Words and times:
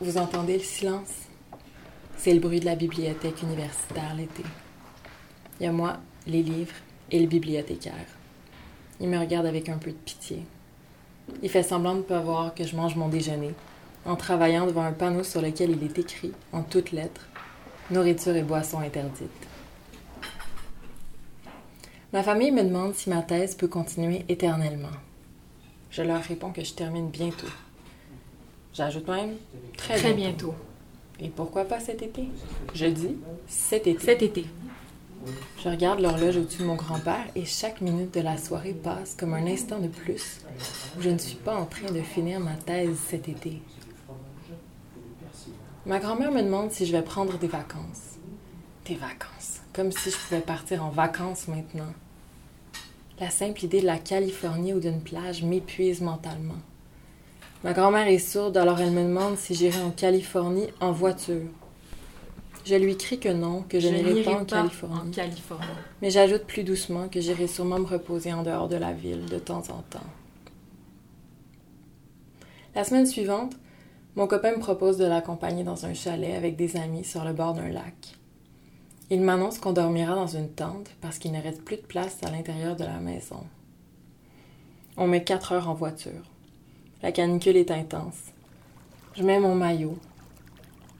Vous 0.00 0.16
entendez 0.16 0.58
le 0.58 0.62
silence? 0.62 1.12
C'est 2.16 2.32
le 2.32 2.38
bruit 2.38 2.60
de 2.60 2.66
la 2.66 2.76
bibliothèque 2.76 3.42
universitaire 3.42 4.14
l'été. 4.14 4.44
Il 5.58 5.64
y 5.64 5.66
a 5.66 5.72
moi, 5.72 5.96
les 6.24 6.44
livres 6.44 6.74
et 7.10 7.18
le 7.18 7.26
bibliothécaire. 7.26 8.06
Il 9.00 9.08
me 9.08 9.18
regarde 9.18 9.46
avec 9.46 9.68
un 9.68 9.78
peu 9.78 9.90
de 9.90 9.96
pitié. 9.96 10.44
Il 11.42 11.50
fait 11.50 11.64
semblant 11.64 11.94
de 11.94 11.98
ne 11.98 12.04
pas 12.04 12.20
voir 12.20 12.54
que 12.54 12.62
je 12.62 12.76
mange 12.76 12.94
mon 12.94 13.08
déjeuner, 13.08 13.54
en 14.04 14.14
travaillant 14.14 14.66
devant 14.66 14.84
un 14.84 14.92
panneau 14.92 15.24
sur 15.24 15.42
lequel 15.42 15.70
il 15.70 15.82
est 15.82 15.98
écrit, 15.98 16.32
en 16.52 16.62
toutes 16.62 16.92
lettres, 16.92 17.26
Nourriture 17.90 18.36
et 18.36 18.42
boissons 18.42 18.80
interdites. 18.80 19.48
Ma 22.12 22.22
famille 22.22 22.52
me 22.52 22.62
demande 22.62 22.94
si 22.94 23.10
ma 23.10 23.22
thèse 23.22 23.56
peut 23.56 23.66
continuer 23.66 24.24
éternellement. 24.28 24.96
Je 25.90 26.02
leur 26.02 26.22
réponds 26.22 26.52
que 26.52 26.62
je 26.62 26.74
termine 26.74 27.08
bientôt. 27.08 27.48
J'ajoute 28.78 29.08
même 29.08 29.34
très, 29.76 29.96
Très 29.96 30.14
bientôt. 30.14 30.52
bientôt. 30.52 30.54
Et 31.18 31.30
pourquoi 31.30 31.64
pas 31.64 31.80
cet 31.80 32.00
été? 32.00 32.28
Je 32.74 32.86
dis 32.86 33.16
cet 33.48 33.88
été. 33.88 34.04
Cet 34.04 34.22
été. 34.22 34.44
Je 35.60 35.68
regarde 35.68 35.98
l'horloge 35.98 36.36
au-dessus 36.36 36.62
de 36.62 36.66
mon 36.68 36.76
grand-père 36.76 37.24
et 37.34 37.44
chaque 37.44 37.80
minute 37.80 38.14
de 38.14 38.20
la 38.20 38.38
soirée 38.38 38.74
passe 38.74 39.16
comme 39.18 39.34
un 39.34 39.44
instant 39.48 39.80
de 39.80 39.88
plus 39.88 40.42
où 40.96 41.02
je 41.02 41.10
ne 41.10 41.18
suis 41.18 41.34
pas 41.34 41.56
en 41.56 41.66
train 41.66 41.90
de 41.90 42.00
finir 42.02 42.38
ma 42.38 42.54
thèse 42.54 42.96
cet 43.08 43.28
été. 43.28 43.60
Ma 45.84 45.98
grand-mère 45.98 46.30
me 46.30 46.42
demande 46.42 46.70
si 46.70 46.86
je 46.86 46.92
vais 46.92 47.02
prendre 47.02 47.36
des 47.36 47.48
vacances. 47.48 48.14
Des 48.84 48.94
vacances. 48.94 49.58
Comme 49.72 49.90
si 49.90 50.12
je 50.12 50.16
pouvais 50.16 50.40
partir 50.40 50.84
en 50.84 50.90
vacances 50.90 51.48
maintenant. 51.48 51.92
La 53.18 53.30
simple 53.30 53.64
idée 53.64 53.80
de 53.80 53.86
la 53.86 53.98
Californie 53.98 54.72
ou 54.72 54.78
d'une 54.78 55.00
plage 55.00 55.42
m'épuise 55.42 56.00
mentalement. 56.00 56.54
Ma 57.64 57.72
grand-mère 57.72 58.06
est 58.06 58.18
sourde, 58.18 58.56
alors 58.56 58.80
elle 58.80 58.92
me 58.92 59.02
demande 59.02 59.36
si 59.36 59.54
j'irai 59.54 59.80
en 59.82 59.90
Californie 59.90 60.68
en 60.80 60.92
voiture. 60.92 61.48
Je 62.64 62.76
lui 62.76 62.96
crie 62.96 63.18
que 63.18 63.30
non, 63.30 63.62
que 63.68 63.80
je, 63.80 63.88
n'irai 63.88 64.22
pas 64.22 64.40
en 64.40 64.44
Californie. 64.44 65.08
en 65.08 65.10
Californie. 65.10 65.66
Mais 66.00 66.10
j'ajoute 66.10 66.44
plus 66.44 66.62
doucement 66.62 67.08
que 67.08 67.20
j'irai 67.20 67.46
sûrement 67.46 67.78
me 67.78 67.86
reposer 67.86 68.32
en 68.32 68.42
dehors 68.42 68.68
de 68.68 68.76
la 68.76 68.92
ville 68.92 69.24
de 69.26 69.38
temps 69.38 69.62
en 69.70 69.82
temps. 69.90 70.06
La 72.74 72.84
semaine 72.84 73.06
suivante, 73.06 73.54
mon 74.14 74.28
copain 74.28 74.52
me 74.52 74.60
propose 74.60 74.98
de 74.98 75.06
l'accompagner 75.06 75.64
dans 75.64 75.84
un 75.86 75.94
chalet 75.94 76.36
avec 76.36 76.56
des 76.56 76.76
amis 76.76 77.04
sur 77.04 77.24
le 77.24 77.32
bord 77.32 77.54
d'un 77.54 77.70
lac. 77.70 78.14
Il 79.10 79.22
m'annonce 79.22 79.58
qu'on 79.58 79.72
dormira 79.72 80.14
dans 80.14 80.26
une 80.26 80.50
tente 80.50 80.90
parce 81.00 81.18
qu'il 81.18 81.32
ne 81.32 81.42
reste 81.42 81.64
plus 81.64 81.76
de 81.76 81.82
place 81.82 82.18
à 82.22 82.30
l'intérieur 82.30 82.76
de 82.76 82.84
la 82.84 83.00
maison. 83.00 83.42
On 84.96 85.06
met 85.06 85.24
quatre 85.24 85.52
heures 85.52 85.68
en 85.68 85.74
voiture. 85.74 86.22
La 87.00 87.12
canicule 87.12 87.56
est 87.56 87.70
intense. 87.70 88.32
Je 89.14 89.22
mets 89.22 89.38
mon 89.38 89.54
maillot. 89.54 89.98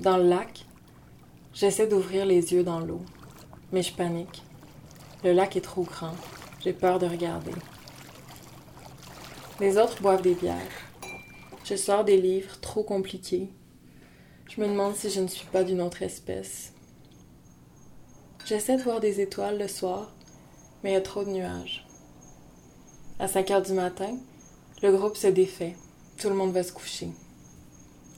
Dans 0.00 0.16
le 0.16 0.28
lac, 0.28 0.66
j'essaie 1.52 1.86
d'ouvrir 1.86 2.26
les 2.26 2.52
yeux 2.52 2.64
dans 2.64 2.80
l'eau, 2.80 3.02
mais 3.70 3.82
je 3.82 3.94
panique. 3.94 4.42
Le 5.22 5.32
lac 5.32 5.56
est 5.56 5.60
trop 5.60 5.84
grand. 5.84 6.16
J'ai 6.64 6.72
peur 6.72 6.98
de 6.98 7.06
regarder. 7.06 7.52
Les 9.60 9.78
autres 9.78 10.02
boivent 10.02 10.22
des 10.22 10.34
bières. 10.34 10.56
Je 11.64 11.76
sors 11.76 12.04
des 12.04 12.20
livres 12.20 12.58
trop 12.60 12.82
compliqués. 12.82 13.50
Je 14.50 14.60
me 14.60 14.66
demande 14.66 14.96
si 14.96 15.10
je 15.10 15.20
ne 15.20 15.28
suis 15.28 15.46
pas 15.46 15.62
d'une 15.62 15.80
autre 15.80 16.02
espèce. 16.02 16.72
J'essaie 18.44 18.76
de 18.76 18.82
voir 18.82 18.98
des 18.98 19.20
étoiles 19.20 19.58
le 19.58 19.68
soir, 19.68 20.12
mais 20.82 20.90
il 20.90 20.94
y 20.94 20.96
a 20.96 21.00
trop 21.00 21.24
de 21.24 21.30
nuages. 21.30 21.86
À 23.20 23.28
5 23.28 23.50
heures 23.52 23.62
du 23.62 23.72
matin, 23.74 24.18
le 24.82 24.90
groupe 24.90 25.16
se 25.16 25.28
défait. 25.28 25.76
Tout 26.18 26.28
le 26.28 26.34
monde 26.34 26.52
va 26.52 26.62
se 26.62 26.72
coucher. 26.72 27.08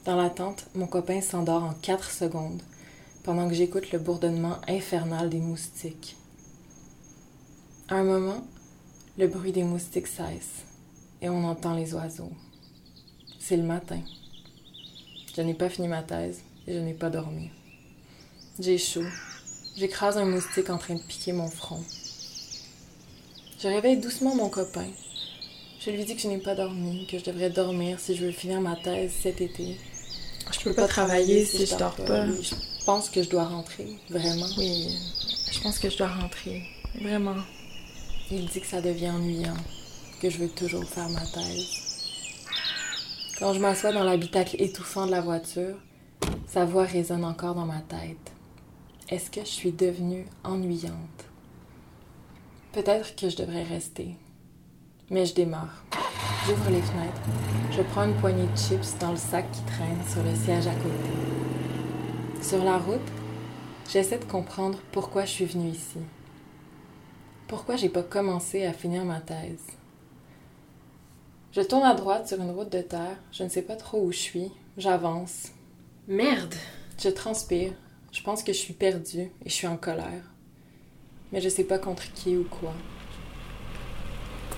Dans 0.05 0.15
la 0.15 0.29
tente, 0.29 0.67
mon 0.75 0.87
copain 0.87 1.19
s'endort 1.21 1.63
en 1.63 1.73
4 1.73 2.11
secondes, 2.11 2.61
pendant 3.23 3.49
que 3.49 3.55
j'écoute 3.55 3.91
le 3.91 3.99
bourdonnement 3.99 4.57
infernal 4.67 5.29
des 5.29 5.39
moustiques. 5.39 6.15
À 7.89 7.95
un 7.95 8.03
moment, 8.03 8.45
le 9.17 9.27
bruit 9.27 9.51
des 9.51 9.63
moustiques 9.63 10.07
cesse 10.07 10.63
et 11.21 11.29
on 11.29 11.43
entend 11.43 11.73
les 11.73 11.93
oiseaux. 11.93 12.31
C'est 13.39 13.57
le 13.57 13.63
matin. 13.63 13.99
Je 15.35 15.41
n'ai 15.41 15.53
pas 15.53 15.69
fini 15.69 15.87
ma 15.87 16.03
thèse 16.03 16.41
et 16.67 16.73
je 16.73 16.79
n'ai 16.79 16.93
pas 16.93 17.09
dormi. 17.09 17.49
J'ai 18.59 18.77
chaud. 18.77 19.05
J'écrase 19.75 20.17
un 20.17 20.25
moustique 20.25 20.69
en 20.69 20.77
train 20.77 20.95
de 20.95 21.01
piquer 21.01 21.33
mon 21.33 21.49
front. 21.49 21.83
Je 23.59 23.67
réveille 23.67 23.97
doucement 23.97 24.35
mon 24.35 24.49
copain. 24.49 24.87
Je 25.87 25.93
lui 25.93 26.03
dis 26.03 26.17
que 26.17 26.21
je 26.21 26.27
n'ai 26.27 26.37
pas 26.37 26.53
dormi, 26.53 27.07
que 27.09 27.17
je 27.17 27.23
devrais 27.23 27.49
dormir 27.49 27.97
si 27.97 28.13
je 28.13 28.25
veux 28.25 28.31
finir 28.33 28.59
ma 28.59 28.75
thèse 28.75 29.13
cet 29.21 29.39
été. 29.39 29.77
Je 30.51 30.59
peux 30.59 30.73
pas 30.73 30.85
travailler 30.85 31.45
si 31.45 31.65
je 31.65 31.77
dors 31.77 31.95
pas. 31.95 32.25
Oui, 32.25 32.43
je 32.43 32.83
pense 32.83 33.09
que 33.09 33.23
je 33.23 33.29
dois 33.29 33.45
rentrer, 33.45 33.97
vraiment. 34.09 34.47
Oui, 34.57 34.89
je 35.49 35.61
pense 35.61 35.79
que 35.79 35.89
je 35.89 35.97
dois 35.97 36.09
rentrer. 36.09 36.63
Vraiment. 37.01 37.37
Il 38.29 38.47
dit 38.47 38.59
que 38.59 38.67
ça 38.67 38.81
devient 38.81 39.11
ennuyant, 39.11 39.55
que 40.21 40.29
je 40.29 40.39
veux 40.39 40.49
toujours 40.49 40.83
faire 40.83 41.07
ma 41.07 41.25
thèse. 41.25 42.43
Quand 43.39 43.53
je 43.53 43.59
m'assois 43.59 43.93
dans 43.93 44.03
l'habitacle 44.03 44.57
étouffant 44.59 45.05
de 45.05 45.11
la 45.11 45.21
voiture, 45.21 45.77
sa 46.47 46.65
voix 46.65 46.83
résonne 46.83 47.23
encore 47.23 47.55
dans 47.55 47.65
ma 47.65 47.79
tête. 47.79 48.33
Est-ce 49.07 49.31
que 49.31 49.39
je 49.39 49.51
suis 49.51 49.71
devenue 49.71 50.25
ennuyante? 50.43 51.23
Peut-être 52.73 53.15
que 53.15 53.29
je 53.29 53.37
devrais 53.37 53.63
rester. 53.63 54.17
Mais 55.09 55.25
je 55.25 55.33
démarre. 55.33 55.83
J'ouvre 56.45 56.69
les 56.69 56.81
fenêtres. 56.81 57.21
Je 57.71 57.81
prends 57.81 58.03
une 58.03 58.15
poignée 58.15 58.45
de 58.45 58.57
chips 58.57 58.97
dans 58.99 59.11
le 59.11 59.17
sac 59.17 59.49
qui 59.53 59.61
traîne 59.61 60.03
sur 60.05 60.21
le 60.21 60.35
siège 60.35 60.67
à 60.67 60.75
côté. 60.75 62.41
Sur 62.41 62.61
la 62.65 62.77
route, 62.77 62.99
j'essaie 63.89 64.19
de 64.19 64.25
comprendre 64.25 64.79
pourquoi 64.91 65.23
je 65.23 65.31
suis 65.31 65.45
venue 65.45 65.69
ici. 65.69 65.99
Pourquoi 67.47 67.77
j'ai 67.77 67.87
pas 67.87 68.03
commencé 68.03 68.65
à 68.65 68.73
finir 68.73 69.05
ma 69.05 69.21
thèse? 69.21 69.63
Je 71.53 71.61
tourne 71.61 71.85
à 71.85 71.93
droite 71.93 72.27
sur 72.27 72.41
une 72.41 72.51
route 72.51 72.71
de 72.71 72.81
terre. 72.81 73.17
Je 73.31 73.43
ne 73.43 73.49
sais 73.49 73.61
pas 73.61 73.77
trop 73.77 74.01
où 74.01 74.11
je 74.11 74.17
suis. 74.17 74.51
J'avance. 74.77 75.53
Merde! 76.09 76.55
Je 77.01 77.07
transpire. 77.07 77.71
Je 78.11 78.21
pense 78.23 78.43
que 78.43 78.51
je 78.51 78.57
suis 78.57 78.73
perdue 78.73 79.31
et 79.45 79.49
je 79.49 79.53
suis 79.53 79.67
en 79.67 79.77
colère. 79.77 80.33
Mais 81.31 81.39
je 81.39 81.47
sais 81.47 81.63
pas 81.63 81.79
contre 81.79 82.11
qui 82.13 82.35
ou 82.35 82.43
quoi. 82.43 82.73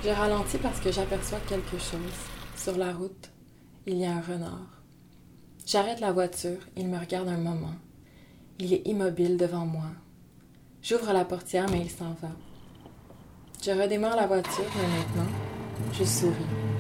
Je 0.02 0.10
ralentis 0.10 0.58
parce 0.60 0.80
que 0.80 0.92
j'aperçois 0.92 1.40
quelque 1.48 1.78
chose. 1.78 2.20
Sur 2.56 2.78
la 2.78 2.94
route, 2.94 3.32
il 3.86 3.98
y 3.98 4.06
a 4.06 4.14
un 4.14 4.22
renard. 4.22 4.82
J'arrête 5.66 6.00
la 6.00 6.14
voiture. 6.14 6.60
Il 6.78 6.88
me 6.88 6.98
regarde 6.98 7.28
un 7.28 7.38
moment. 7.38 7.76
Il 8.60 8.74
est 8.74 8.88
immobile 8.88 9.36
devant 9.36 9.66
moi. 9.66 9.92
J'ouvre 10.82 11.12
la 11.12 11.26
portière, 11.26 11.70
mais 11.70 11.82
il 11.82 11.90
s'en 11.90 12.16
va. 12.22 12.32
Je 13.62 13.72
redémarre 13.72 14.16
la 14.16 14.28
voiture, 14.28 14.72
mais 14.78 14.88
maintenant, 14.88 15.32
je 15.92 16.06
souris. 16.06 16.79